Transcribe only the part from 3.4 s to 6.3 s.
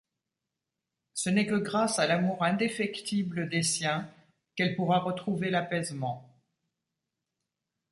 des siens qu'elle pourra retrouver l'apaisement.